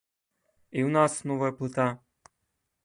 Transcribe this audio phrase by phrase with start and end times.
[0.79, 1.87] І ў нас новая плыта!